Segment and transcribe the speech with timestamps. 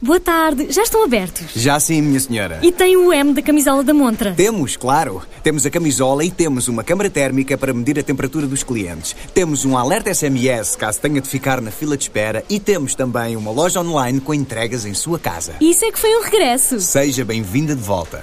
[0.00, 1.46] Boa tarde, já estão abertos?
[1.56, 2.60] Já sim, minha senhora.
[2.62, 4.32] E tem o M da camisola da montra?
[4.32, 5.22] Temos, claro.
[5.42, 9.16] Temos a camisola e temos uma câmara térmica para medir a temperatura dos clientes.
[9.34, 13.34] Temos um alerta SMS caso tenha de ficar na fila de espera e temos também
[13.34, 15.56] uma loja online com entregas em sua casa.
[15.60, 16.78] Isso é que foi um regresso.
[16.78, 18.22] Seja bem-vinda de volta.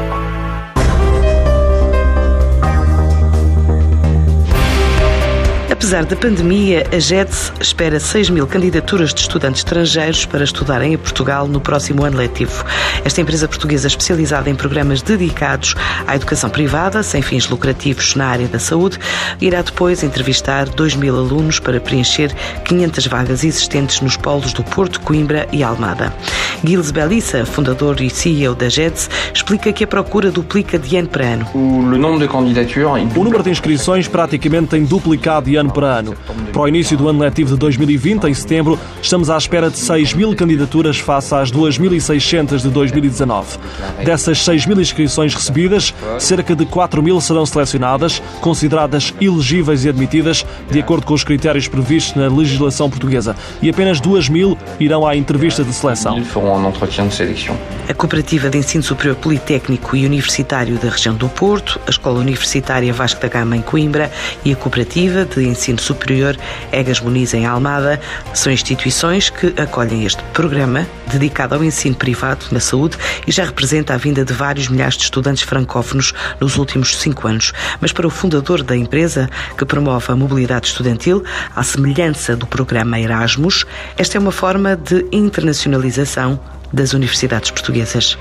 [5.91, 10.97] Apesar da pandemia, a JETS espera 6 mil candidaturas de estudantes estrangeiros para estudarem em
[10.97, 12.63] Portugal no próximo ano letivo.
[13.03, 15.75] Esta empresa portuguesa especializada em programas dedicados
[16.07, 18.97] à educação privada, sem fins lucrativos na área da saúde,
[19.41, 25.01] irá depois entrevistar 2 mil alunos para preencher 500 vagas existentes nos polos do Porto,
[25.01, 26.13] Coimbra e Almada.
[26.63, 31.25] Gilles Belissa, fundador e CEO da JETS, explica que a procura duplica de ano para
[31.25, 31.47] ano.
[33.19, 36.15] O número de inscrições praticamente tem duplicado de ano para ano.
[36.51, 40.13] Para o início do ano letivo de 2020, em setembro, estamos à espera de 6
[40.13, 43.57] mil candidaturas face às 2.600 de 2019.
[44.03, 50.45] Dessas 6 mil inscrições recebidas, cerca de 4 mil serão selecionadas, consideradas elegíveis e admitidas,
[50.69, 55.15] de acordo com os critérios previstos na legislação portuguesa, e apenas 2 mil irão à
[55.15, 56.21] entrevista de seleção.
[57.87, 62.93] A Cooperativa de Ensino Superior Politécnico e Universitário da região do Porto, a Escola Universitária
[62.93, 64.11] Vasco da Gama em Coimbra
[64.45, 66.37] e a Cooperativa de Ensino Superior
[66.71, 67.99] Egas Muniz em Almada
[68.33, 73.93] são instituições que acolhem este programa dedicado ao ensino privado na saúde e já representa
[73.93, 77.53] a vinda de vários milhares de estudantes francófonos nos últimos cinco anos.
[77.79, 81.23] Mas para o fundador da empresa, que promove a mobilidade estudantil,
[81.55, 83.65] à semelhança do programa Erasmus,
[83.97, 86.39] esta é uma forma de internacionalização
[86.73, 88.17] das universidades portuguesas.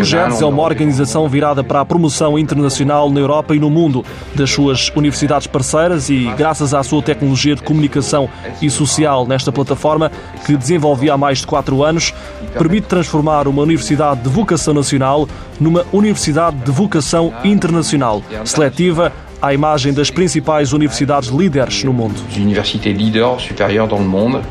[0.00, 4.04] O GEDS é uma organização virada para a promoção internacional na Europa e no mundo.
[4.34, 8.28] Das suas universidades parceiras e, graças à sua tecnologia de comunicação
[8.62, 10.12] e social nesta plataforma,
[10.46, 12.14] que desenvolvi há mais de quatro anos,
[12.56, 19.12] permite transformar uma universidade de vocação nacional numa universidade de vocação internacional, seletiva,
[19.44, 22.14] à imagem das principais universidades líderes no mundo.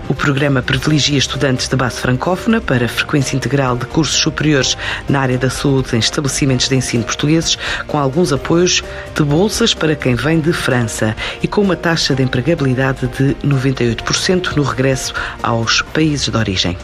[0.08, 4.78] O programa privilegia estudantes de base francófona para frequência integral de cursos superiores
[5.10, 8.84] na área da saúde em estabelecimentos de ensino portugueses, com alguns apoios
[9.16, 14.56] de bolsas para quem vem de França e com uma taxa de empregabilidade de 98%
[14.56, 15.12] no regresso
[15.42, 16.78] aos países de origem.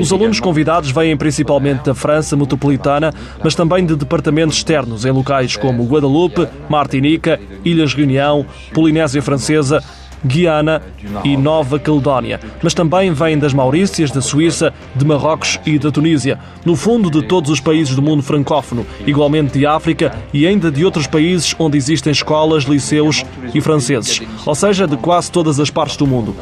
[0.00, 5.56] Os alunos convidados vêm principalmente da França metropolitana, mas também de departamentos externos, em locais
[5.56, 8.44] como Guadalupe, Martinica, Ilhas Reunião,
[8.74, 9.80] Polinésia Francesa
[10.24, 10.82] Guiana
[11.24, 16.38] e Nova Caledónia, mas também vêm das Maurícias, da Suíça, de Marrocos e da Tunísia.
[16.64, 20.84] No fundo, de todos os países do mundo francófono, igualmente de África e ainda de
[20.84, 25.96] outros países onde existem escolas, liceus e franceses, ou seja, de quase todas as partes
[25.96, 26.36] do mundo.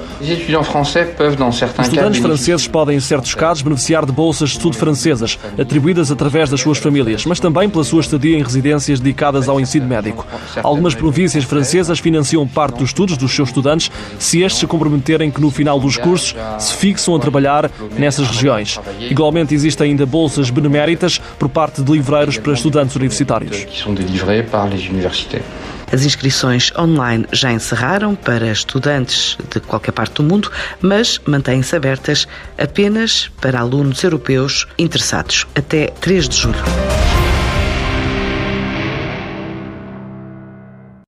[1.79, 6.51] Os estudantes franceses podem, em certos casos, beneficiar de bolsas de estudo francesas, atribuídas através
[6.51, 10.27] das suas famílias, mas também pela sua estadia em residências dedicadas ao ensino médico.
[10.63, 15.31] Algumas províncias francesas financiam parte dos estudos dos seus estudantes estudantes se estes se comprometerem
[15.31, 18.79] que no final dos cursos se fixam a trabalhar nessas regiões.
[18.99, 23.67] Igualmente existem ainda bolsas beneméritas por parte de livreiros para estudantes universitários.
[25.93, 32.29] As inscrições online já encerraram para estudantes de qualquer parte do mundo, mas mantêm-se abertas
[32.57, 37.20] apenas para alunos europeus interessados até 3 de julho.